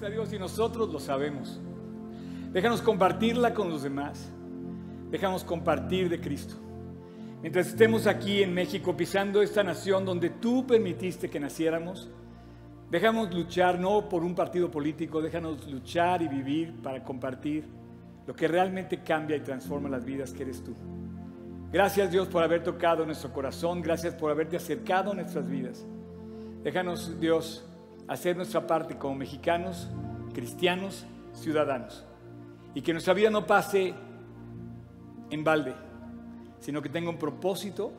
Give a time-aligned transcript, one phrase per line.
[0.00, 1.60] nuestra Dios y nosotros lo sabemos.
[2.52, 4.30] Déjanos compartirla con los demás.
[5.10, 6.54] Déjanos compartir de Cristo.
[7.42, 12.08] Mientras estemos aquí en México pisando esta nación donde tú permitiste que naciéramos,
[12.90, 17.66] déjanos luchar no por un partido político, déjanos luchar y vivir para compartir
[18.26, 20.74] lo que realmente cambia y transforma las vidas que eres tú.
[21.70, 25.84] Gracias Dios por haber tocado nuestro corazón, gracias por haberte acercado a nuestras vidas.
[26.62, 27.66] Déjanos Dios
[28.10, 29.88] hacer nuestra parte como mexicanos,
[30.34, 32.04] cristianos, ciudadanos.
[32.74, 33.94] Y que nuestra vida no pase
[35.30, 35.74] en balde,
[36.58, 37.92] sino que tenga un propósito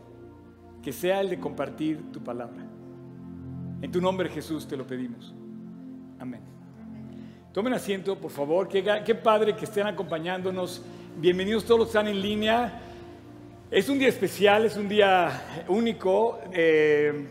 [0.83, 2.61] que sea el de compartir tu palabra.
[3.81, 5.33] En tu nombre Jesús te lo pedimos.
[6.19, 6.41] Amén.
[7.53, 8.67] Tomen asiento, por favor.
[8.67, 10.83] Qué, padre que estén acompañándonos.
[11.21, 12.81] Bienvenidos todos los que están en línea.
[13.71, 16.41] Es un día especial, es un día único.
[16.51, 17.27] Eh,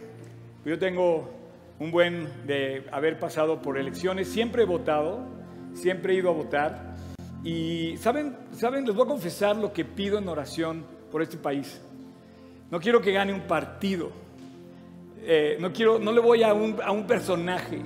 [0.64, 1.39] yo tengo
[1.80, 4.28] un buen de haber pasado por elecciones.
[4.28, 5.26] Siempre he votado,
[5.72, 6.94] siempre he ido a votar.
[7.42, 11.80] Y saben, saben, les voy a confesar lo que pido en oración por este país.
[12.70, 14.10] No quiero que gane un partido.
[15.22, 17.80] Eh, no quiero, no le voy a un, a un personaje.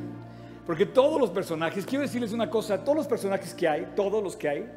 [0.67, 4.35] Porque todos los personajes, quiero decirles una cosa, todos los personajes que hay, todos los
[4.35, 4.73] que hay,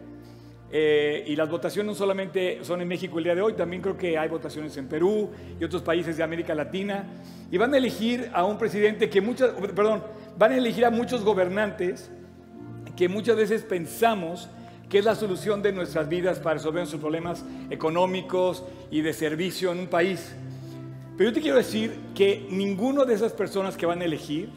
[0.70, 3.98] eh, y las votaciones no solamente son en México el día de hoy, también creo
[3.98, 5.30] que hay votaciones en Perú
[5.60, 7.06] y otros países de América Latina.
[7.50, 10.04] Y van a elegir a un presidente que muchas, perdón,
[10.38, 12.12] van a elegir a muchos gobernantes
[12.96, 14.50] que muchas veces pensamos
[14.90, 19.72] que es la solución de nuestras vidas para resolver nuestros problemas económicos y de servicio
[19.72, 20.34] en un país.
[21.18, 24.50] Pero yo te quiero decir que ninguno de esas personas que van a elegir,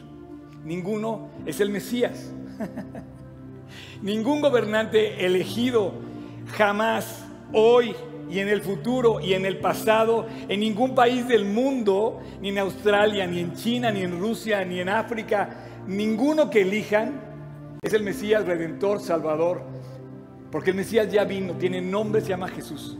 [0.63, 2.31] ninguno es el Mesías.
[4.01, 5.93] Ningún gobernante elegido
[6.55, 7.95] jamás, hoy
[8.29, 12.59] y en el futuro y en el pasado, en ningún país del mundo, ni en
[12.59, 17.21] Australia, ni en China, ni en Rusia, ni en África, ninguno que elijan
[17.81, 19.63] es el Mesías Redentor, Salvador,
[20.51, 22.97] porque el Mesías ya vino, tiene nombre, se llama Jesús.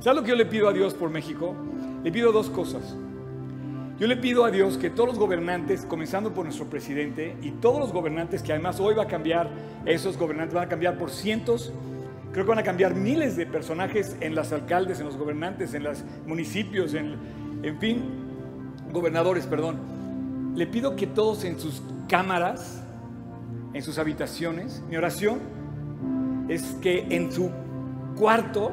[0.00, 1.54] ¿Sabes lo que yo le pido a Dios por México?
[2.02, 2.96] Le pido dos cosas.
[3.98, 7.78] Yo le pido a Dios que todos los gobernantes, comenzando por nuestro presidente y todos
[7.78, 9.48] los gobernantes, que además hoy va a cambiar,
[9.86, 11.72] esos gobernantes van a cambiar por cientos,
[12.32, 15.84] creo que van a cambiar miles de personajes en las alcaldes, en los gobernantes, en
[15.84, 17.14] los municipios, en,
[17.62, 18.02] en fin,
[18.92, 19.76] gobernadores, perdón.
[20.56, 22.82] Le pido que todos en sus cámaras,
[23.74, 25.38] en sus habitaciones, mi oración
[26.48, 27.48] es que en su
[28.18, 28.72] cuarto,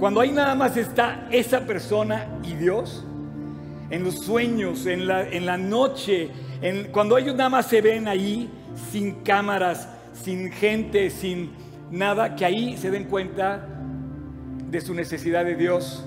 [0.00, 3.04] cuando ahí nada más está esa persona y Dios,
[3.90, 6.30] en los sueños, en la, en la noche,
[6.62, 8.50] en, cuando ellos nada más se ven ahí
[8.90, 11.50] sin cámaras, sin gente, sin
[11.90, 13.68] nada, que ahí se den cuenta
[14.70, 16.04] de su necesidad de Dios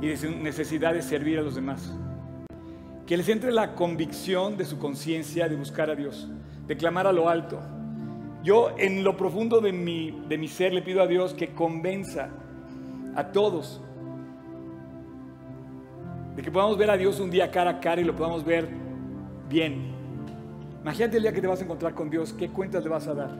[0.00, 1.92] y de su necesidad de servir a los demás.
[3.06, 6.28] Que les entre la convicción de su conciencia de buscar a Dios,
[6.66, 7.60] de clamar a lo alto.
[8.44, 12.28] Yo en lo profundo de mi, de mi ser le pido a Dios que convenza
[13.16, 13.80] a todos
[16.38, 18.68] de que podamos ver a Dios un día cara a cara y lo podamos ver
[19.48, 19.90] bien.
[20.82, 23.14] Imagínate el día que te vas a encontrar con Dios, ¿qué cuentas le vas a
[23.14, 23.36] dar?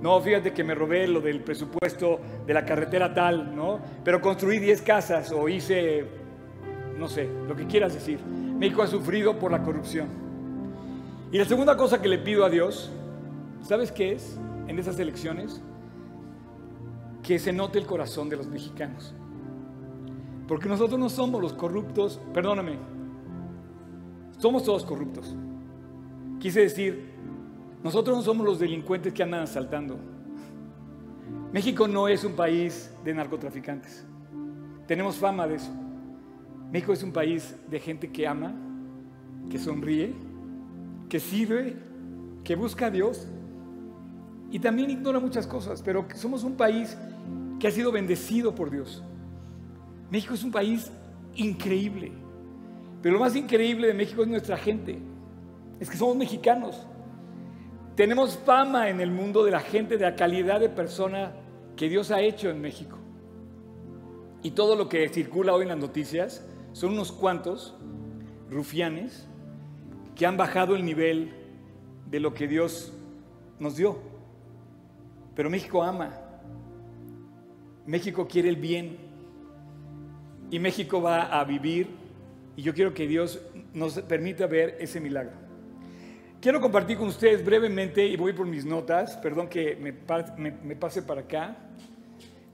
[0.00, 3.80] No, fíjate que me robé lo del presupuesto de la carretera tal, ¿no?
[4.04, 6.04] Pero construí 10 casas o hice,
[6.96, 8.20] no sé, lo que quieras decir.
[8.24, 10.06] México ha sufrido por la corrupción.
[11.32, 12.92] Y la segunda cosa que le pido a Dios,
[13.62, 15.60] ¿sabes qué es en esas elecciones?
[17.24, 19.12] Que se note el corazón de los mexicanos.
[20.50, 22.76] Porque nosotros no somos los corruptos, perdóname,
[24.36, 25.36] somos todos corruptos.
[26.40, 27.12] Quise decir,
[27.84, 29.96] nosotros no somos los delincuentes que andan asaltando.
[31.52, 34.04] México no es un país de narcotraficantes.
[34.88, 35.70] Tenemos fama de eso.
[36.72, 38.52] México es un país de gente que ama,
[39.48, 40.16] que sonríe,
[41.08, 41.76] que sirve,
[42.42, 43.28] que busca a Dios
[44.50, 46.98] y también ignora muchas cosas, pero somos un país
[47.60, 49.04] que ha sido bendecido por Dios.
[50.10, 50.90] México es un país
[51.34, 52.12] increíble.
[53.02, 54.98] Pero lo más increíble de México es nuestra gente.
[55.78, 56.86] Es que somos mexicanos.
[57.96, 61.32] Tenemos fama en el mundo de la gente, de la calidad de persona
[61.76, 62.98] que Dios ha hecho en México.
[64.42, 67.74] Y todo lo que circula hoy en las noticias son unos cuantos
[68.50, 69.26] rufianes
[70.14, 71.32] que han bajado el nivel
[72.10, 72.92] de lo que Dios
[73.58, 73.98] nos dio.
[75.34, 76.10] Pero México ama.
[77.86, 79.09] México quiere el bien
[80.50, 81.88] y México va a vivir
[82.56, 83.40] y yo quiero que Dios
[83.72, 85.32] nos permita ver ese milagro.
[86.40, 89.92] Quiero compartir con ustedes brevemente, y voy por mis notas, perdón que me,
[90.74, 91.56] pase para acá,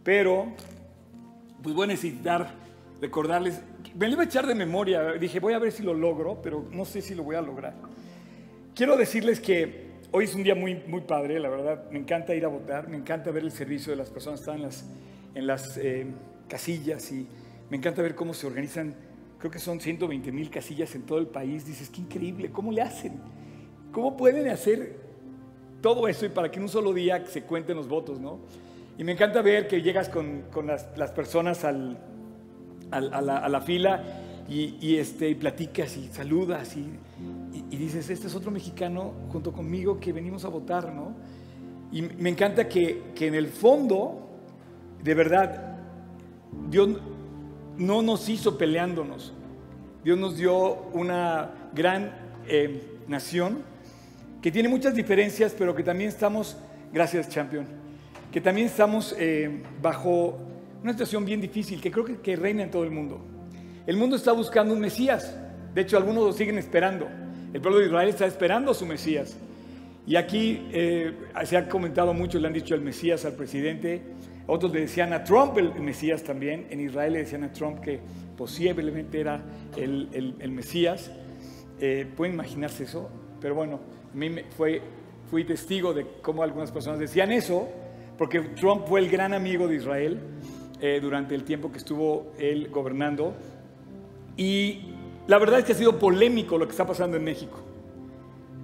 [0.02, 0.52] pero
[1.62, 2.52] pues voy a necesitar
[3.00, 3.60] recordarles,
[3.94, 6.66] me lo iba a echar de memoria, dije voy a ver si lo logro, pero
[6.70, 7.74] no sé si lo voy a lograr.
[8.74, 11.84] quiero decirles que hoy es un día muy, muy padre, la verdad.
[11.90, 14.62] Me encanta ir a votar, me encanta ver el servicio de las personas están en
[14.62, 14.84] las,
[15.34, 16.06] en las eh,
[16.48, 17.28] casillas y
[17.70, 18.94] me encanta ver cómo se organizan.
[19.38, 21.66] Creo que son 120 mil casillas en todo el país.
[21.66, 23.20] Dices, qué increíble, ¿cómo le hacen?
[23.92, 24.96] ¿Cómo pueden hacer
[25.80, 28.40] todo eso y para que en un solo día se cuenten los votos, no?
[28.98, 31.98] Y me encanta ver que llegas con, con las, las, personas al,
[32.90, 34.02] al, a, la, a, la, fila
[34.48, 36.88] y, y, este, y platicas y saludas y,
[37.70, 41.14] y, dices, este es otro mexicano junto conmigo que venimos a votar, ¿no?
[41.92, 44.28] Y me encanta que, que en el fondo,
[45.02, 45.78] de verdad,
[46.68, 46.88] Dios
[47.78, 49.32] no nos hizo peleándonos.
[50.04, 52.12] Dios nos dio una gran
[52.48, 53.58] eh, nación
[54.40, 56.56] que tiene muchas diferencias, pero que también estamos,
[56.92, 57.66] gracias Champion,
[58.30, 60.38] que también estamos eh, bajo
[60.82, 63.20] una situación bien difícil que creo que, que, reina en todo el mundo.
[63.86, 65.36] El mundo está buscando un Mesías,
[65.74, 67.08] de hecho algunos lo siguen esperando.
[67.52, 69.36] El pueblo de Israel está esperando a su Mesías.
[70.06, 71.12] Y aquí eh,
[71.44, 74.02] se ha comentado mucho, le han dicho el Mesías al presidente,
[74.46, 77.98] otros le decían a Trump el, Mesías también, en Israel le decían a Trump que
[78.36, 79.42] posiblemente era
[79.76, 81.10] el, el, Mesías.
[81.80, 83.10] Eh, ¿Pueden imaginarse eso?
[83.40, 83.80] Pero bueno,
[84.12, 84.80] a mí me fue,
[85.28, 87.68] fui testigo de cómo algunas personas decían eso,
[88.16, 90.20] porque Trump fue el gran amigo de Israel
[90.80, 93.34] eh, durante el tiempo que estuvo él gobernando.
[94.36, 94.92] Y
[95.26, 97.65] la verdad es que ha sido polémico lo que está pasando en México.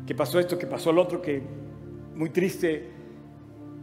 [0.07, 1.43] Que pasó esto, que pasó lo otro, que
[2.15, 2.91] muy triste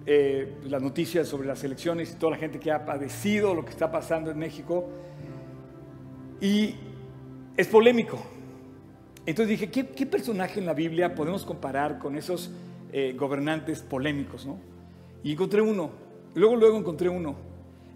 [0.06, 3.72] eh, las noticias sobre las elecciones y toda la gente que ha padecido lo que
[3.72, 4.90] está pasando en México.
[6.42, 6.76] Y
[7.56, 8.18] es polémico.
[9.26, 12.52] Entonces dije, ¿qué, qué personaje en la Biblia podemos comparar con esos
[12.92, 14.46] eh, gobernantes polémicos?
[14.46, 14.58] ¿no?
[15.24, 15.92] Y encontré uno.
[16.36, 17.36] Luego, luego encontré uno.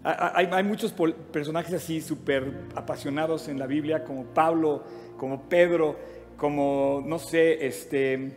[0.04, 0.94] Hay, hay muchos
[1.32, 4.84] personajes así súper apasionados en la Biblia, como Pablo,
[5.16, 5.96] como Pedro,
[6.36, 8.32] como, no sé, este,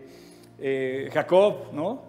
[0.60, 2.04] eh, Jacob, ¿no?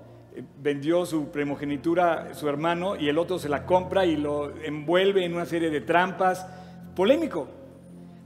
[0.60, 5.34] Vendió su primogenitura su hermano y el otro se la compra y lo envuelve en
[5.34, 6.46] una serie de trampas.
[6.94, 7.48] Polémico.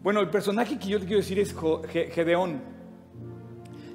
[0.03, 1.55] Bueno, el personaje que yo te quiero decir es
[1.91, 2.73] Gedeón.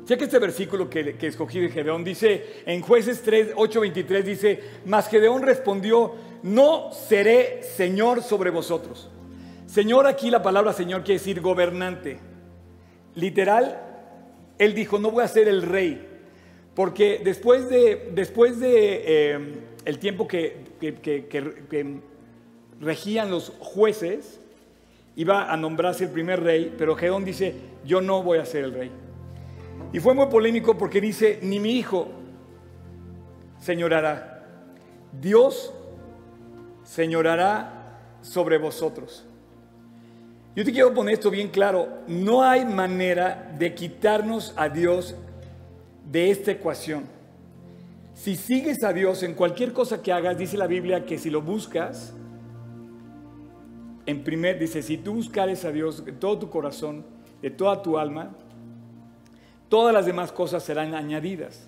[0.08, 4.64] Que este versículo que, que, escogí de Gedeón dice, en jueces 3, 8, 23 dice,
[4.86, 9.10] mas Gedeón respondió, no seré Señor sobre vosotros.
[9.66, 12.20] Señor aquí la palabra Señor quiere decir gobernante.
[13.18, 13.82] Literal,
[14.60, 16.08] él dijo, no voy a ser el rey.
[16.76, 19.40] Porque después de, después de eh,
[19.86, 22.00] el tiempo que, que, que
[22.80, 24.40] regían los jueces,
[25.16, 28.74] iba a nombrarse el primer rey, pero Gedeón dice, yo no voy a ser el
[28.74, 28.92] rey.
[29.92, 32.10] Y fue muy polémico porque dice, ni mi hijo
[33.60, 34.46] señorará.
[35.20, 35.74] Dios
[36.84, 39.26] señorará sobre vosotros.
[40.58, 42.00] Yo te quiero poner esto bien claro.
[42.08, 45.14] No hay manera de quitarnos a Dios
[46.12, 47.04] de esta ecuación.
[48.16, 51.44] Si sigues a Dios en cualquier cosa que hagas, dice la Biblia que si lo
[51.44, 52.12] buscas,
[54.08, 57.06] en primer, dice, si tú buscares a Dios de todo tu corazón,
[57.40, 58.32] de toda tu alma,
[59.70, 61.68] todas las demás cosas serán añadidas.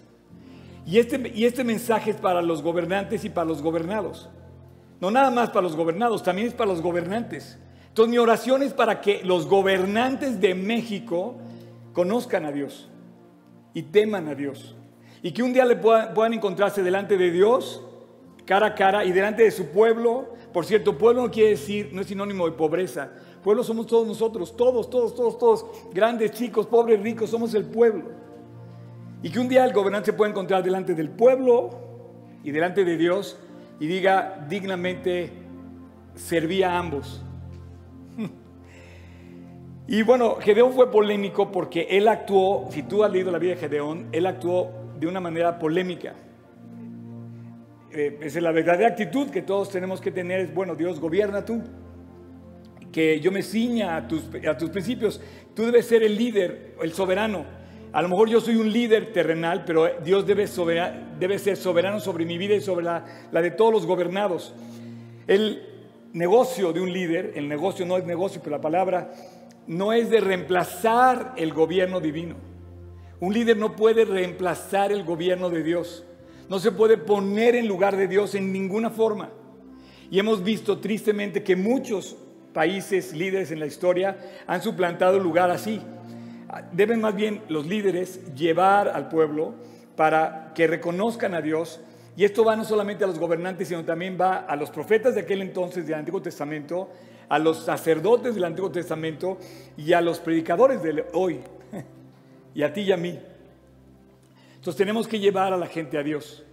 [0.88, 4.30] Y este, y este mensaje es para los gobernantes y para los gobernados.
[5.00, 7.60] No nada más para los gobernados, también es para los gobernantes.
[8.00, 11.36] Entonces mi oración es para que los gobernantes de México
[11.92, 12.88] conozcan a Dios
[13.74, 14.78] y teman a Dios.
[15.22, 17.84] Y que un día le puedan, encontrarse delante de Dios,
[18.46, 22.00] cara a cara, y delante de su pueblo, por cierto, pueblo no quiere decir, no
[22.00, 23.12] es sinónimo de pobreza.
[23.44, 28.12] Pueblo somos todos nosotros, todos, todos, todos, todos, grandes, chicos, pobres, ricos, somos el pueblo.
[29.22, 31.72] Y que un día el gobernante se pueda encontrar delante del pueblo
[32.46, 33.38] y delante de Dios
[33.78, 35.34] y diga dignamente,
[36.16, 37.26] serví a ambos.
[39.90, 43.60] Y bueno, Gedeón fue polémico porque él actuó, si tú has leído la vida de
[43.60, 46.14] Gedeón, él actuó de una manera polémica
[47.92, 51.64] eh, es la verdadera actitud que todos tenemos que tener, es, bueno, Dios, gobierna tú,
[52.92, 55.20] que yo me ciña a tus, a tus principios,
[55.56, 57.46] tú debes ser el líder, el soberano.
[57.92, 60.46] A lo mejor yo soy un líder terrenal, pero Dios debe,
[61.20, 64.54] debe ser soberano sobre mi vida y sobre la, la de todos los gobernados.
[65.26, 65.64] El
[66.14, 69.12] negocio de un líder, el negocio no es negocio, pero la palabra
[69.70, 72.36] no es de reemplazar el gobierno divino.
[73.22, 76.04] Un líder no puede reemplazar el gobierno de Dios
[76.50, 79.30] no se puede poner en lugar de Dios en ninguna forma.
[80.10, 82.18] Y hemos visto tristemente que muchos
[82.54, 85.80] países líderes en la historia han suplantado lugar así.
[86.72, 89.54] Deben más bien los líderes llevar al pueblo
[89.96, 91.80] para que reconozcan a Dios.
[92.18, 95.22] Y esto va no solamente a los gobernantes, sino también va a los profetas de
[95.22, 96.90] aquel entonces del Antiguo Testamento,
[97.30, 99.38] a los sacerdotes del Antiguo Testamento
[99.78, 101.40] y a los predicadores de hoy,
[102.56, 103.18] y a ti y a mí.
[104.56, 106.44] Entonces tenemos que llevar a la gente a Dios.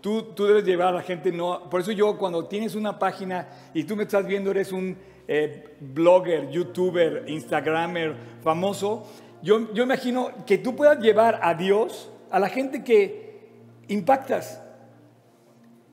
[0.00, 1.70] Tú, tú debes llevar a la gente, no.
[1.70, 4.96] Por eso yo cuando tienes una página y tú me estás viendo, eres un
[5.28, 9.06] eh, blogger, youtuber, instagramer famoso,
[9.42, 13.50] yo, yo imagino que tú puedas llevar a Dios a la gente que
[13.88, 14.60] impactas.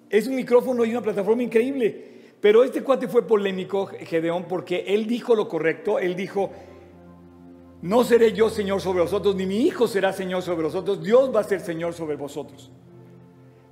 [0.09, 2.08] Es un micrófono y una plataforma increíble.
[2.41, 5.99] Pero este cuate fue polémico, Gedeón, porque él dijo lo correcto.
[5.99, 6.51] Él dijo,
[7.81, 11.03] no seré yo Señor sobre vosotros, ni mi hijo será Señor sobre vosotros.
[11.03, 12.71] Dios va a ser Señor sobre vosotros.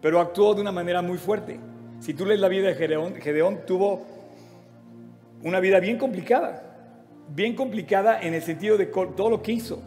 [0.01, 1.59] Pero actuó de una manera muy fuerte.
[1.99, 4.05] Si tú lees la vida de Gedeón, Gedeón tuvo
[5.43, 6.63] una vida bien complicada.
[7.29, 9.81] Bien complicada en el sentido de todo lo que hizo.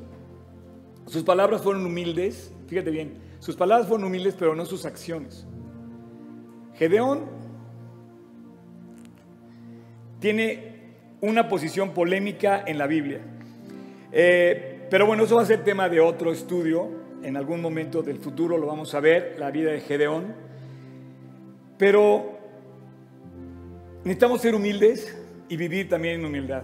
[1.06, 5.46] Sus palabras fueron humildes, fíjate bien, sus palabras fueron humildes, pero no sus acciones.
[6.74, 7.39] Gedeón
[10.20, 10.70] tiene
[11.20, 13.20] una posición polémica en la Biblia.
[14.12, 16.88] Eh, pero bueno, eso va a ser tema de otro estudio.
[17.22, 20.34] En algún momento del futuro lo vamos a ver, la vida de Gedeón.
[21.76, 22.38] Pero
[24.04, 25.16] necesitamos ser humildes
[25.48, 26.62] y vivir también en humildad.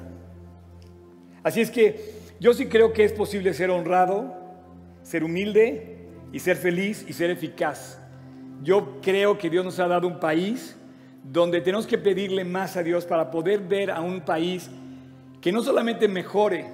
[1.43, 4.35] Así es que yo sí creo que es posible ser honrado,
[5.03, 5.97] ser humilde
[6.33, 8.01] y ser feliz y ser eficaz.
[8.63, 10.77] Yo creo que Dios nos ha dado un país
[11.33, 14.71] donde tenemos que pedirle más a Dios para poder ver a un país
[15.41, 16.67] que no solamente mejore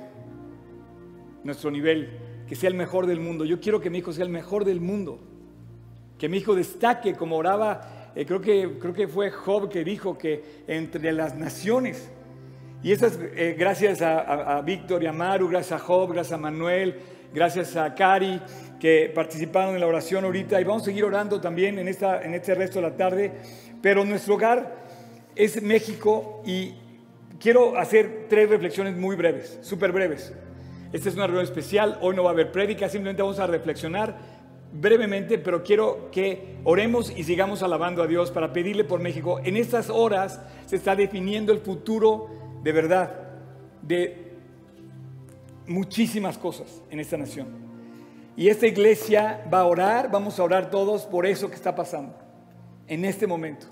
[1.44, 3.44] nuestro nivel, que sea el mejor del mundo.
[3.44, 5.18] Yo quiero que mi hijo sea el mejor del mundo,
[6.18, 10.16] que mi hijo destaque como oraba, eh, creo, que, creo que fue Job que dijo
[10.16, 12.11] que entre las naciones,
[12.82, 16.38] y eso es eh, gracias a, Víctor y a Maru, gracias a Job, gracias a
[16.38, 16.97] Manuel,
[17.32, 18.40] gracias a Cari,
[18.80, 22.35] que participaron en la oración ahorita, y vamos a seguir orando también en, esta, en
[22.35, 23.32] este resto de la tarde
[23.82, 24.76] pero nuestro hogar
[25.34, 26.74] es México y
[27.40, 30.32] quiero hacer tres reflexiones muy breves, súper breves.
[30.92, 34.16] Esta es una reunión especial, hoy no va a haber prédica, simplemente vamos a reflexionar
[34.72, 39.40] brevemente, pero quiero que oremos y sigamos alabando a Dios para pedirle por México.
[39.42, 42.28] En estas horas se está definiendo el futuro
[42.62, 43.12] de verdad
[43.82, 44.32] de
[45.66, 47.48] muchísimas cosas en esta nación.
[48.36, 52.22] Y esta iglesia va a orar, vamos a orar todos por eso que está pasando
[52.88, 53.66] en este momento.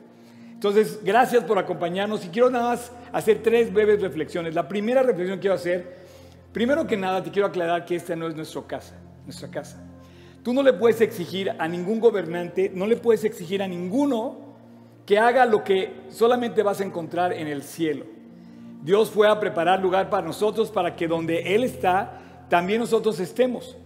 [0.53, 4.55] Entonces, gracias por acompañarnos y quiero nada más hacer tres breves reflexiones.
[4.55, 5.97] La primera reflexión que quiero hacer,
[6.53, 9.83] primero que nada te quiero aclarar que esta no es nuestra casa, nuestra casa.
[10.43, 14.51] Tú no le puedes exigir a ningún gobernante, no le puedes exigir a ninguno
[15.07, 18.05] que haga lo que solamente vas a encontrar en el cielo.
[18.83, 23.77] Dios fue a preparar lugar para nosotros para que donde Él está, también nosotros estemos.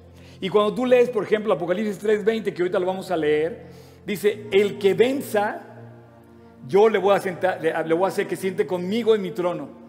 [0.41, 3.67] Y cuando tú lees, por ejemplo, Apocalipsis 3:20, que ahorita lo vamos a leer,
[4.07, 5.63] Dice, el que venza,
[6.69, 9.85] yo le voy, a sentar, le voy a hacer que siente conmigo en mi trono.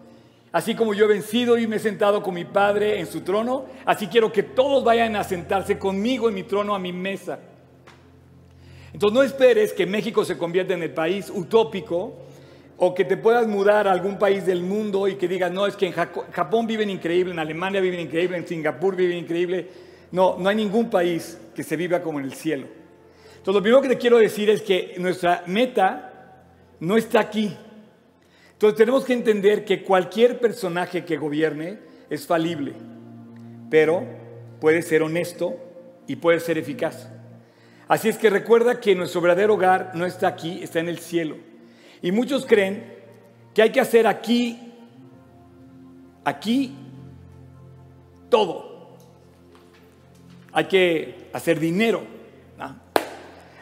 [0.56, 3.66] Así como yo he vencido y me he sentado con mi Padre en su trono,
[3.84, 7.40] así quiero que todos vayan a sentarse conmigo en mi trono, a mi mesa.
[8.90, 12.14] Entonces no esperes que México se convierta en el país utópico
[12.78, 15.76] o que te puedas mudar a algún país del mundo y que digas, no, es
[15.76, 19.68] que en Japón viven increíble, en Alemania viven increíble, en Singapur viven increíble.
[20.10, 22.66] No, no hay ningún país que se viva como en el cielo.
[23.46, 26.42] Entonces, lo primero que te quiero decir es que nuestra meta
[26.80, 27.56] no está aquí.
[28.54, 31.78] Entonces, tenemos que entender que cualquier personaje que gobierne
[32.10, 32.72] es falible,
[33.70, 34.02] pero
[34.60, 35.54] puede ser honesto
[36.08, 37.08] y puede ser eficaz.
[37.86, 41.36] Así es que recuerda que nuestro verdadero hogar no está aquí, está en el cielo.
[42.02, 42.96] Y muchos creen
[43.54, 44.58] que hay que hacer aquí,
[46.24, 46.74] aquí,
[48.28, 48.96] todo.
[50.50, 52.15] Hay que hacer dinero,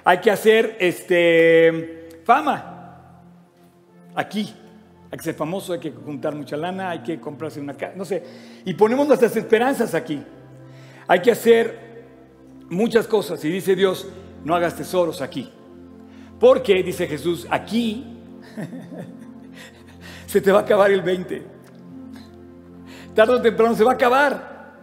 [0.05, 2.71] hay que hacer este, fama.
[4.15, 4.55] Aquí.
[5.11, 8.05] Hay que ser famoso, hay que juntar mucha lana, hay que comprarse una casa, no
[8.05, 8.23] sé.
[8.65, 10.21] Y ponemos nuestras esperanzas aquí.
[11.07, 12.05] Hay que hacer
[12.69, 13.45] muchas cosas.
[13.45, 14.09] Y dice Dios,
[14.45, 15.49] no hagas tesoros aquí.
[16.41, 18.19] Porque, dice Jesús, aquí
[20.27, 21.43] se te va a acabar el 20.
[23.15, 24.75] Tarde o temprano se va a acabar.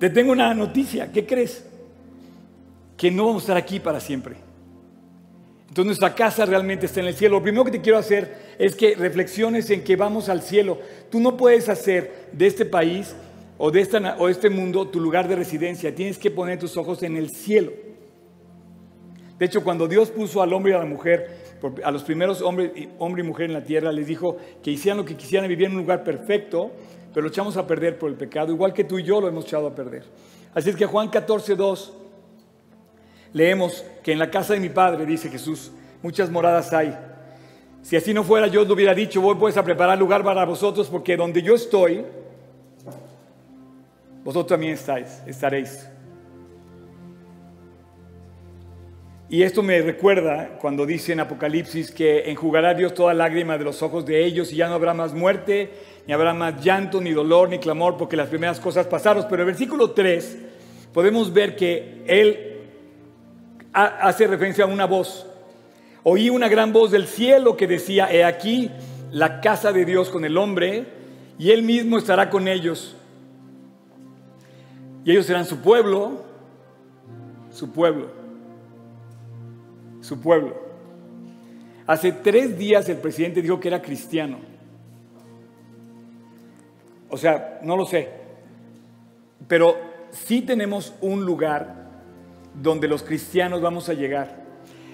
[0.00, 1.12] Te tengo una noticia.
[1.12, 1.64] ¿Qué crees?
[2.96, 4.49] Que no vamos a estar aquí para siempre.
[5.70, 7.36] Entonces nuestra casa realmente está en el cielo.
[7.36, 10.78] Lo primero que te quiero hacer es que reflexiones en que vamos al cielo.
[11.10, 13.14] Tú no puedes hacer de este país
[13.56, 15.94] o de, esta, o este mundo tu lugar de residencia.
[15.94, 17.70] Tienes que poner tus ojos en el cielo.
[19.38, 21.38] De hecho, cuando Dios puso al hombre y a la mujer,
[21.84, 25.04] a los primeros hombres hombre y mujer en la tierra, les dijo que hicieran lo
[25.04, 26.72] que quisieran, vivir en un lugar perfecto,
[27.14, 29.44] pero lo echamos a perder por el pecado, igual que tú y yo lo hemos
[29.44, 30.02] echado a perder.
[30.52, 31.92] Así es que Juan 14, 2
[33.32, 35.72] leemos que en la casa de mi padre, dice Jesús,
[36.02, 36.96] muchas moradas hay.
[37.82, 40.44] Si así no fuera, yo os lo hubiera dicho, voy pues a preparar lugar para
[40.44, 42.04] vosotros, porque donde yo estoy,
[44.22, 45.88] vosotros también estáis, estaréis.
[49.30, 53.80] Y esto me recuerda cuando dice en Apocalipsis que enjugará Dios toda lágrima de los
[53.80, 55.70] ojos de ellos y ya no habrá más muerte,
[56.06, 59.26] ni habrá más llanto, ni dolor, ni clamor, porque las primeras cosas pasaron.
[59.30, 60.38] Pero en el versículo 3
[60.92, 62.49] podemos ver que él
[63.72, 65.26] hace referencia a una voz.
[66.02, 68.70] Oí una gran voz del cielo que decía, he aquí
[69.10, 70.86] la casa de Dios con el hombre,
[71.38, 72.96] y él mismo estará con ellos.
[75.04, 76.24] Y ellos serán su pueblo,
[77.50, 78.20] su pueblo
[80.00, 80.56] su pueblo.
[81.86, 84.38] Hace tres días el presidente dijo que era cristiano.
[87.08, 88.08] O sea, no lo sé.
[89.48, 89.76] Pero
[90.10, 91.89] sí tenemos un lugar
[92.54, 94.44] donde los cristianos vamos a llegar.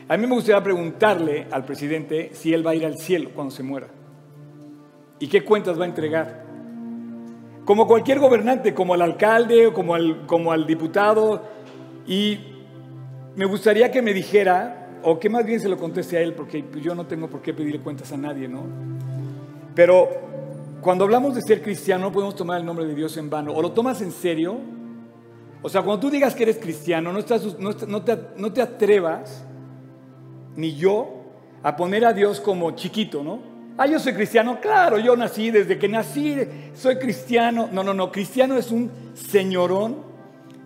[0.08, 3.50] A mí me gustaría preguntarle al presidente si él va a ir al cielo cuando
[3.50, 3.88] se muera.
[5.18, 6.44] ¿Y qué cuentas va a entregar?
[7.64, 11.42] Como cualquier gobernante, como al alcalde o como al, como al diputado.
[12.06, 12.38] Y
[13.34, 16.64] me gustaría que me dijera o que más bien se lo conteste a él, porque
[16.80, 18.62] yo no tengo por qué pedirle cuentas a nadie, ¿no?
[19.74, 20.08] Pero
[20.80, 23.52] cuando hablamos de ser cristiano, no podemos tomar el nombre de Dios en vano.
[23.52, 24.58] O lo tomas en serio,
[25.62, 29.44] o sea, cuando tú digas que eres cristiano, no, estás, no, te, te atrevas,
[30.54, 31.24] ni yo,
[31.62, 33.40] a poner a Dios como chiquito, ¿no?
[33.78, 36.36] Ah, yo soy cristiano, claro, yo nací, desde que nací
[36.74, 37.68] soy cristiano.
[37.72, 39.96] No, no, no, cristiano es un señorón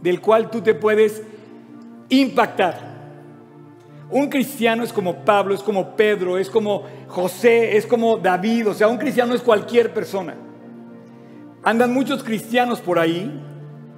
[0.00, 1.23] del cual tú te puedes
[2.09, 2.90] impactar.
[4.11, 8.68] Un cristiano es como Pablo, es como Pedro, es como José, es como David.
[8.68, 10.35] O sea, un cristiano es cualquier persona.
[11.62, 13.40] Andan muchos cristianos por ahí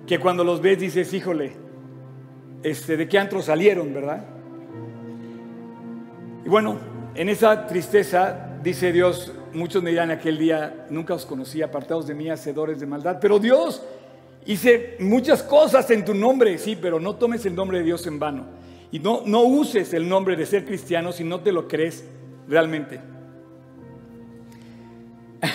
[0.06, 1.52] que cuando los ves dices, híjole,
[2.62, 4.24] este, ¿de qué antro salieron, verdad?
[6.44, 6.78] Y bueno,
[7.14, 12.14] en esa tristeza, dice Dios, muchos me dirán aquel día, nunca os conocí, apartados de
[12.14, 13.18] mí, hacedores de maldad.
[13.20, 13.82] Pero Dios,
[14.46, 18.18] hice muchas cosas en tu nombre, sí, pero no tomes el nombre de Dios en
[18.18, 18.46] vano.
[18.90, 22.04] Y no, no uses el nombre de ser cristiano si no te lo crees
[22.48, 23.00] realmente.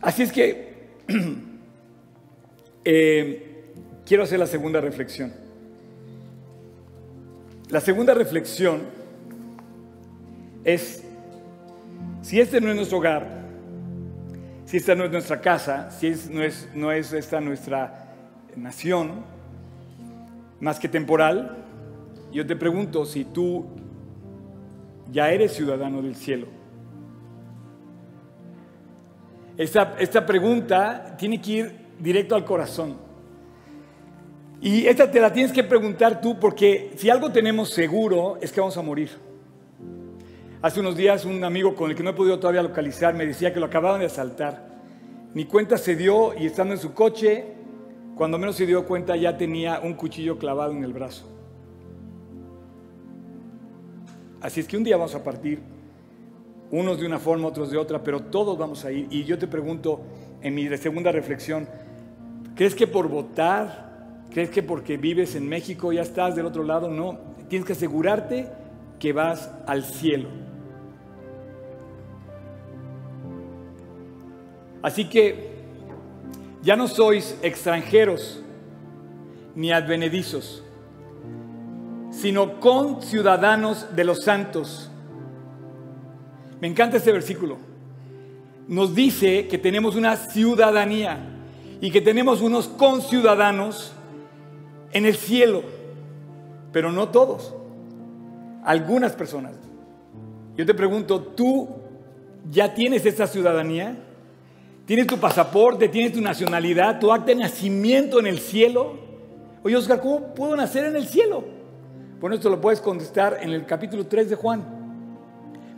[0.00, 0.74] Así es que
[2.84, 3.72] eh,
[4.04, 5.32] quiero hacer la segunda reflexión.
[7.70, 8.82] La segunda reflexión
[10.64, 11.02] es,
[12.22, 13.44] si este no es nuestro hogar,
[14.66, 18.12] si esta no es nuestra casa, si no, es, esta nuestra
[18.56, 19.24] nación,
[20.60, 21.56] más que temporal,
[22.32, 23.66] yo te pregunto si tú
[25.10, 26.46] ya eres ciudadano del cielo.
[29.56, 32.96] Esta pregunta tiene que ir directo al corazón.
[34.60, 38.60] Y esta te la tienes que preguntar tú porque si algo tenemos seguro es que
[38.60, 39.10] vamos a morir.
[40.62, 43.52] Hace unos días un amigo con el que no he podido todavía localizar me decía
[43.52, 44.74] que lo acababan de asaltar.
[45.34, 47.44] Ni cuenta se dio y estando en su coche
[48.14, 51.28] cuando menos se dio cuenta ya tenía un cuchillo clavado en el brazo.
[54.40, 55.58] Así es que un día vamos a partir,
[56.70, 59.06] unos de una forma, otros de otra, pero todos vamos a ir.
[59.10, 60.02] Y yo te pregunto
[60.42, 61.66] en mi segunda reflexión,
[62.54, 66.88] ¿crees que por votar, crees que porque vives en México ya estás del otro lado?
[66.88, 68.48] No, tienes que asegurarte
[68.98, 70.28] que vas al cielo.
[74.82, 75.54] Así que
[76.62, 78.42] ya no sois extranjeros
[79.54, 80.62] ni advenedizos,
[82.10, 84.90] sino con ciudadanos de los santos.
[86.60, 87.56] Me encanta este versículo.
[88.68, 91.33] Nos dice que tenemos una ciudadanía
[91.80, 93.92] y que tenemos unos conciudadanos
[94.92, 95.62] en el cielo,
[96.72, 97.54] pero no todos,
[98.64, 99.52] algunas personas.
[100.56, 101.68] Yo te pregunto, ¿tú
[102.50, 103.96] ya tienes esta ciudadanía?
[104.86, 108.98] Tienes tu pasaporte, tienes tu nacionalidad, tu acta de nacimiento en el cielo.
[109.62, 111.42] Oye, Oscar, ¿cómo puedo nacer en el cielo?
[112.20, 114.62] Bueno, esto lo puedes contestar en el capítulo 3 de Juan.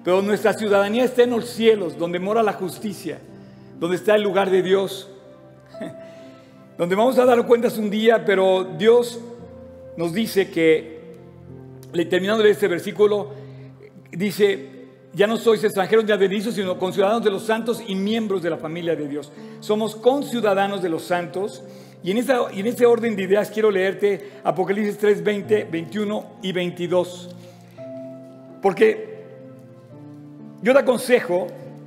[0.05, 3.19] Pero nuestra ciudadanía está en los cielos, donde mora la justicia,
[3.81, 5.11] donde está el lugar de Dios,
[6.79, 9.21] donde vamos a dar cuentas un día, pero Dios
[9.97, 11.01] nos dice que,
[12.11, 13.31] terminando de este versículo,
[14.13, 14.77] dice,
[15.15, 18.59] ya no sois extranjeros ni advenedizos, sino conciudadanos de los santos y miembros de la
[18.59, 19.33] familia de Dios.
[19.61, 21.63] Somos conciudadanos de los santos.
[22.05, 26.53] Y en, esa, en ese orden de ideas quiero leerte Apocalipsis 3, 20, 21 y
[26.53, 27.35] 22.
[28.61, 29.25] Porque
[30.63, 31.47] yo te aconsejo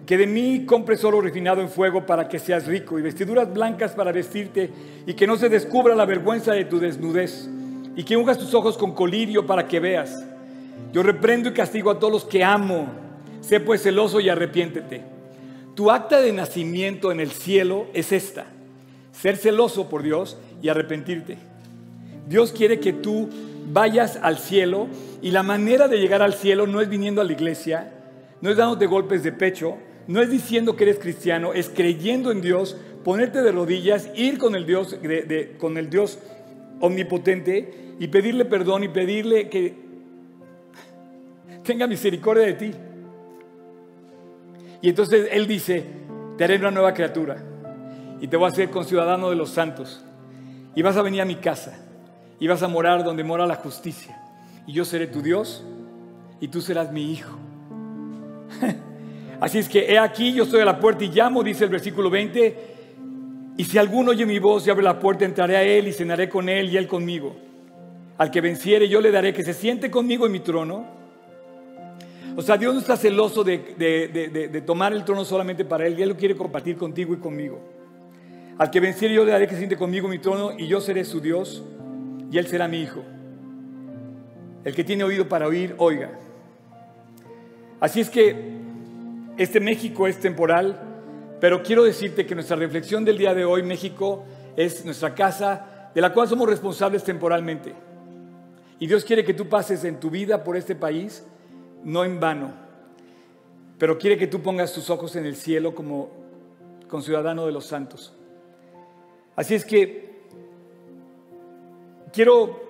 [0.10, 3.92] que de mí compres oro refinado en fuego para que seas rico y vestiduras blancas
[3.92, 4.72] para vestirte
[5.06, 7.48] y que no se descubra la vergüenza de tu desnudez
[7.96, 10.16] y que ungas tus ojos con colirio para que veas.
[10.92, 12.88] Yo reprendo y castigo a todos los que amo
[13.42, 15.04] Sé pues celoso y arrepiéntete.
[15.76, 18.48] Tu acta de nacimiento en el cielo es esta.
[19.12, 21.38] Ser celoso por Dios y arrepentirte.
[22.28, 23.30] Dios quiere que tú
[23.72, 24.88] vayas al cielo
[25.22, 27.94] y la manera de llegar al cielo no es viniendo a la iglesia,
[28.42, 29.78] no es dándote golpes de pecho,
[30.10, 34.56] no es diciendo que eres cristiano, es creyendo en Dios, ponerte de rodillas, ir con
[34.56, 34.98] el Dios,
[35.60, 36.18] con el Dios
[36.80, 39.76] omnipotente y pedirle perdón y pedirle que
[41.64, 42.72] tenga misericordia de ti.
[44.82, 45.86] Y entonces Él dice,
[46.40, 47.44] te haré una nueva criatura
[48.20, 50.04] y te voy a hacer conciudadano de los santos
[50.74, 51.86] y vas a venir a mi casa
[52.40, 54.20] y vas a morar donde mora la justicia
[54.66, 55.64] y yo seré tu Dios
[56.42, 57.38] y tú serás mi hijo.
[59.40, 62.10] Así es que he aquí, yo estoy a la puerta y llamo, dice el versículo
[62.10, 62.58] 20,
[63.58, 66.28] y si alguno oye mi voz y abre la puerta, entraré a él y cenaré
[66.28, 67.36] con él y él conmigo.
[68.18, 70.86] Al que venciere, yo le daré que se siente conmigo en mi trono.
[72.36, 76.18] O sea, Dios no está celoso de, tomar el trono solamente para él, Él lo
[76.18, 77.60] quiere compartir contigo y conmigo.
[78.58, 80.82] Al que venciere, yo le daré que se siente conmigo en mi trono y yo
[80.82, 81.64] seré su Dios
[82.30, 83.04] y él será mi hijo.
[84.66, 86.12] El que tiene oído para oír, oiga.
[87.80, 88.60] Así es que
[89.40, 90.78] este México es temporal,
[91.40, 94.26] pero quiero decirte que nuestra reflexión del día de hoy, México,
[94.58, 97.74] es nuestra casa de la cual somos responsables temporalmente.
[98.80, 101.26] Y Dios quiere que tú pases en tu vida por este país,
[101.86, 102.52] no en vano,
[103.78, 106.12] pero quiere que tú pongas tus ojos en el cielo como
[107.02, 108.14] ciudadano de los santos.
[109.38, 110.20] Así es que
[112.12, 112.69] quiero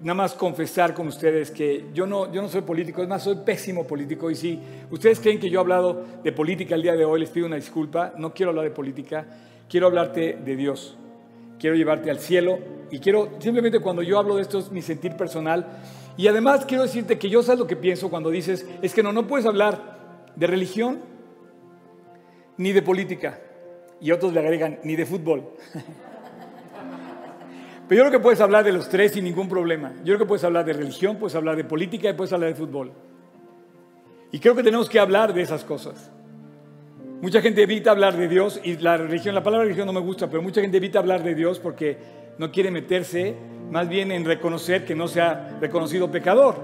[0.00, 3.36] nada más confesar con ustedes que yo no, yo no soy político, es más, soy
[3.36, 4.30] pésimo político.
[4.30, 4.58] Y si
[4.90, 7.56] ustedes creen que yo he hablado de política el día de hoy, les pido una
[7.56, 8.14] disculpa.
[8.16, 9.26] No quiero hablar de política,
[9.68, 10.96] quiero hablarte de Dios.
[11.58, 12.58] Quiero llevarte al cielo
[12.90, 15.66] y quiero, simplemente cuando yo hablo de esto es mi sentir personal.
[16.16, 19.12] Y además quiero decirte que yo sé lo que pienso cuando dices, es que no,
[19.12, 19.98] no puedes hablar
[20.36, 21.00] de religión
[22.56, 23.40] ni de política.
[24.00, 25.50] Y otros le agregan, ni de fútbol.
[27.90, 29.92] Pero yo creo que puedes hablar de los tres sin ningún problema.
[30.04, 32.54] Yo creo que puedes hablar de religión, puedes hablar de política y puedes hablar de
[32.54, 32.92] fútbol.
[34.30, 36.12] Y creo que tenemos que hablar de esas cosas.
[37.20, 40.30] Mucha gente evita hablar de Dios y la religión, la palabra religión no me gusta,
[40.30, 41.98] pero mucha gente evita hablar de Dios porque
[42.38, 43.34] no quiere meterse
[43.72, 46.60] más bien en reconocer que no se ha reconocido pecador.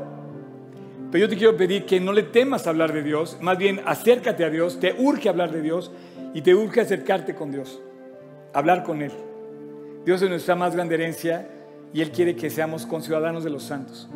[1.11, 4.45] Pero yo te quiero pedir que no le temas hablar de Dios, más bien acércate
[4.45, 5.91] a Dios, te urge hablar de Dios
[6.35, 7.83] y te urge acercarte con Dios,
[8.55, 9.26] hablar con Él.
[10.07, 11.49] Dios es nuestra más grande herencia
[11.93, 14.09] y Él quiere que seamos conciudadanos de los santos.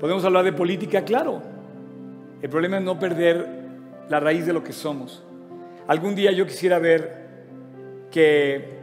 [0.00, 1.40] Podemos hablar de política, claro.
[2.42, 3.46] El problema es no perder
[4.08, 5.22] la raíz de lo que somos.
[5.86, 7.24] Algún día yo quisiera ver
[8.10, 8.80] que,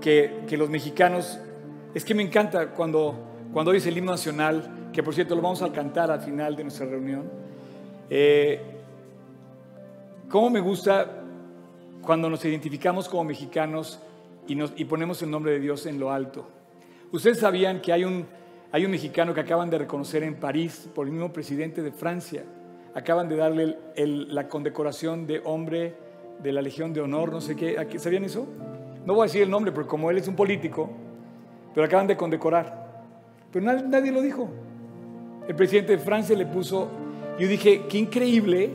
[0.00, 1.38] que, los mexicanos,
[1.94, 3.14] es que me encanta cuando,
[3.52, 6.56] cuando hoy es el himno nacional, que por cierto lo vamos a cantar al final
[6.56, 7.30] de nuestra reunión.
[8.10, 8.60] Eh,
[10.28, 11.22] ¿Cómo me gusta
[12.02, 14.00] cuando nos identificamos como mexicanos
[14.46, 16.46] y, ponemos el nombre de Dios en lo alto.
[17.12, 18.26] Ustedes sabían que hay un,
[18.72, 22.44] hay un mexicano que acaban de reconocer en París por el mismo presidente de Francia.
[22.94, 25.94] Acaban de darle la condecoración de hombre
[26.42, 27.76] de la Legión de Honor, no sé qué.
[27.98, 28.46] ¿Sabían eso?
[29.06, 30.90] No voy a decir el nombre porque como él es un político,
[31.74, 33.04] pero acaban de condecorar.
[33.52, 34.48] Pero nadie, nadie lo dijo.
[35.48, 36.88] El presidente de Francia le puso,
[37.38, 38.70] yo dije, qué increíble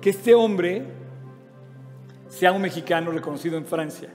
[0.00, 0.82] que este hombre
[2.28, 4.10] sea un mexicano reconocido en Francia.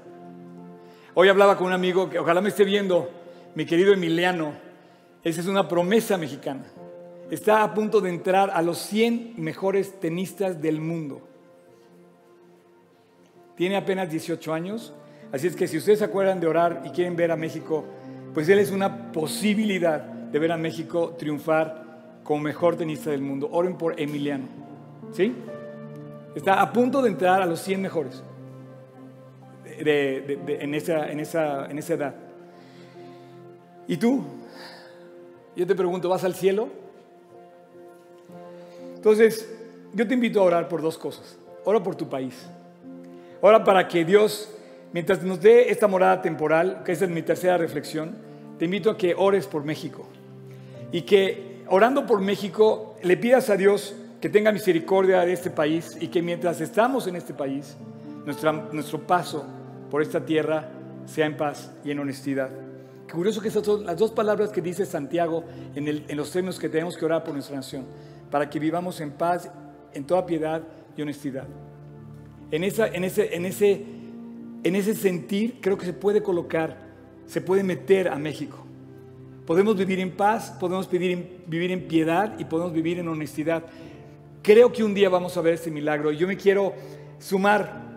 [1.21, 3.09] Hoy hablaba con un amigo que ojalá me esté viendo,
[3.53, 4.53] mi querido Emiliano.
[5.21, 6.63] Esa es una promesa mexicana.
[7.29, 11.19] Está a punto de entrar a los 100 mejores tenistas del mundo.
[13.57, 14.93] Tiene apenas 18 años,
[15.33, 17.83] así es que si ustedes se acuerdan de orar y quieren ver a México,
[18.33, 23.49] pues él es una posibilidad de ver a México triunfar como mejor tenista del mundo.
[23.51, 24.45] Oren por Emiliano.
[25.11, 25.35] ¿Sí?
[26.33, 28.23] Está a punto de entrar a los 100 mejores
[29.79, 32.15] en, esa, en, esa, en esa edad.
[33.87, 34.23] ¿Y tú?
[35.55, 36.69] Yo te pregunto, ¿vas al cielo?
[38.95, 39.49] Entonces,
[39.93, 41.37] yo te invito a orar por dos cosas.
[41.63, 42.35] Ora por tu país.
[43.41, 44.53] Ora para que Dios,
[44.93, 48.15] mientras nos dé esta morada temporal, que esa es mi tercera reflexión,
[48.57, 50.05] te invito a que ores por México.
[50.91, 55.97] Y que orando por México le pidas a Dios que tenga misericordia de este país
[55.99, 57.77] y que mientras estamos en este país,
[58.25, 59.45] nuestra, nuestro paso
[59.89, 60.69] por esta tierra
[61.05, 62.49] sea en paz y en honestidad.
[63.11, 66.95] Curioso que esas son las dos palabras que dice Santiago en, los términos que tenemos
[66.95, 67.85] que orar por nuestra nación,
[68.29, 69.49] para que vivamos en paz,
[69.93, 70.61] en toda piedad
[70.95, 71.47] y honestidad.
[72.51, 73.83] En, ese, en, ese,
[74.63, 76.77] en ese sentir creo que se puede colocar,
[77.25, 78.57] se puede meter a México.
[79.47, 83.63] Podemos vivir en paz, podemos vivir en piedad y podemos vivir en honestidad.
[84.43, 86.73] Creo que un día vamos a ver este milagro y yo me quiero
[87.17, 87.88] sumar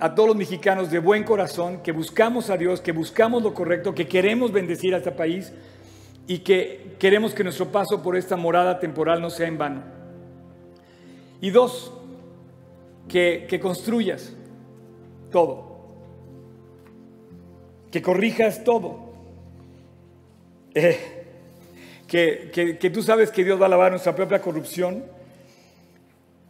[0.00, 3.94] a todos los mexicanos de buen corazón, que buscamos a Dios, que buscamos lo correcto,
[3.94, 5.52] que queremos bendecir a este país
[6.26, 9.82] y que queremos que nuestro paso por esta morada temporal no sea en vano.
[11.42, 11.92] Y dos,
[13.08, 14.32] que, que construyas
[15.30, 15.96] todo,
[17.90, 19.10] que corrijas todo,
[20.74, 20.98] eh,
[22.06, 25.04] que, que, que tú sabes que Dios va a lavar nuestra propia corrupción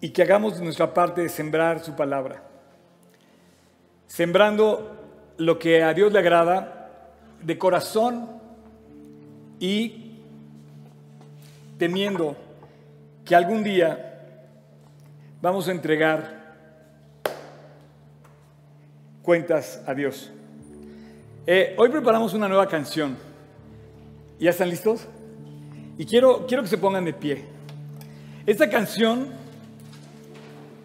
[0.00, 2.49] y que hagamos nuestra parte de sembrar su palabra.
[4.20, 4.98] Sembrando
[5.38, 6.90] lo que a Dios le agrada
[7.42, 8.28] de corazón
[9.58, 10.18] y
[11.78, 12.36] temiendo
[13.24, 14.20] que algún día
[15.40, 16.54] vamos a entregar
[19.22, 20.30] cuentas a Dios.
[21.46, 23.16] Eh, hoy preparamos una nueva canción.
[24.38, 25.06] ¿Ya están listos?
[25.96, 27.46] Y quiero, quiero que se pongan de pie.
[28.44, 29.39] Esta canción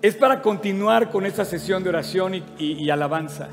[0.07, 3.49] es para continuar con esta sesión de oración y, alabanza.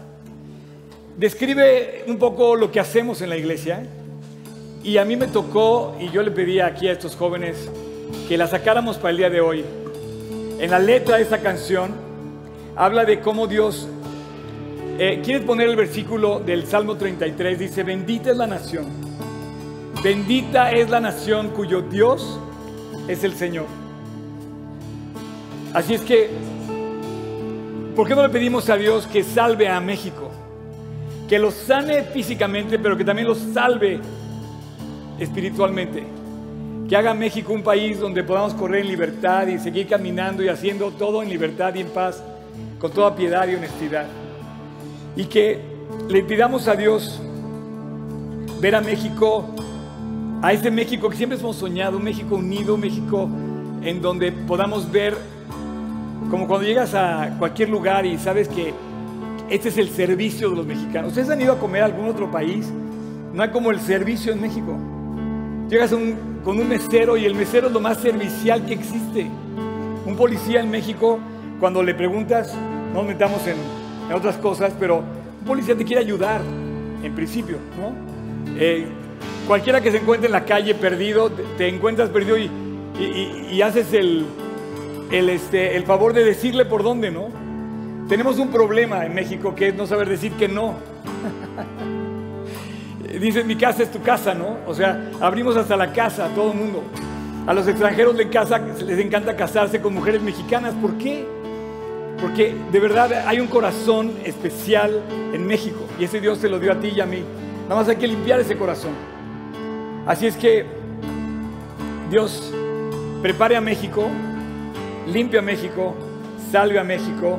[1.17, 3.87] Describe un poco lo que hacemos en la iglesia.
[4.85, 7.71] Y a mí me tocó, y yo le pedí aquí a estos jóvenes
[8.29, 9.65] que la sacáramos para el día de hoy.
[10.59, 11.93] En la letra de esta canción
[12.77, 13.88] habla de cómo Dios...
[14.99, 17.59] Eh, ¿Quieres poner el versículo del Salmo 33?
[17.59, 18.85] Dice, bendita es la nación.
[20.05, 22.38] Bendita es la nación cuyo Dios
[23.09, 23.82] es el Señor.
[25.75, 26.29] Así es que,
[27.97, 30.31] ¿por qué no le pedimos a Dios que salve a México?
[31.29, 33.99] Que lo sane físicamente, pero que también lo salve
[35.19, 36.05] espiritualmente.
[36.89, 40.91] Que haga México un país donde podamos correr en libertad y seguir caminando y haciendo
[40.91, 42.23] todo en libertad y en paz,
[42.79, 44.05] con toda piedad y honestidad.
[45.17, 45.59] Y que
[46.11, 47.19] le pidamos a Dios
[48.61, 49.47] ver a México,
[50.43, 53.27] a este México que siempre hemos soñado, un México unido, un México
[53.83, 55.17] en donde podamos ver,
[56.33, 58.73] como cuando llegas a cualquier lugar y sabes que
[59.51, 61.09] este es el servicio de los mexicanos.
[61.11, 62.73] ¿Ustedes han ido a comer a algún otro país?
[63.35, 64.75] No hay como el servicio en México.
[65.68, 69.31] Llegas con un mesero y el mesero es lo más servicial que existe.
[70.07, 71.18] Un policía en México,
[71.61, 72.55] cuando le preguntas,
[72.95, 73.57] no metamos en,
[74.14, 75.01] otras cosas, pero
[75.40, 76.40] un policía te quiere ayudar,
[77.03, 77.92] en principio, ¿no?
[78.59, 78.87] Eh,
[79.47, 82.51] cualquiera que se encuentre en la calle perdido, te, encuentras perdido y,
[83.51, 84.25] y, haces el,
[85.12, 87.29] el, este, el favor de decirle por dónde, ¿no?
[88.09, 90.75] Tenemos un problema en México que es no saber decir que no.
[93.20, 94.59] dice mi casa es tu casa, ¿no?
[94.66, 96.83] O sea, abrimos hasta la casa a todo el mundo.
[97.46, 100.75] A los extranjeros les, casa, les encanta casarse con mujeres mexicanas.
[100.75, 101.27] ¿Por qué?
[102.20, 106.72] Porque de verdad hay un corazón especial en México y ese Dios se lo dio
[106.72, 107.22] a ti y a mí.
[107.64, 108.92] Nada más hay que limpiar ese corazón.
[110.07, 110.64] Así es que
[112.11, 112.53] Dios
[113.22, 114.09] prepare a México,
[115.07, 115.95] limpia a México,
[116.51, 117.38] salve a México,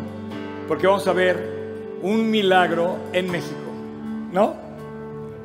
[0.67, 3.71] porque vamos a ver un milagro en México,
[4.31, 4.62] ¿no?